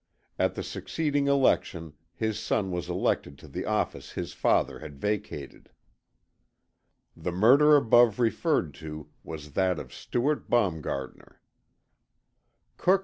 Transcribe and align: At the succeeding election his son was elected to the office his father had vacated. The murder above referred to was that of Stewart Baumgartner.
At 0.39 0.55
the 0.55 0.63
succeeding 0.63 1.27
election 1.27 1.93
his 2.15 2.39
son 2.39 2.71
was 2.71 2.89
elected 2.89 3.37
to 3.37 3.47
the 3.47 3.65
office 3.67 4.13
his 4.13 4.33
father 4.33 4.79
had 4.79 4.97
vacated. 4.97 5.69
The 7.15 7.31
murder 7.31 7.75
above 7.75 8.17
referred 8.17 8.73
to 8.81 9.09
was 9.23 9.51
that 9.51 9.77
of 9.77 9.93
Stewart 9.93 10.49
Baumgartner. 10.49 11.39